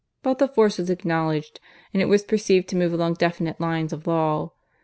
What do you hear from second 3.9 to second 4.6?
of law.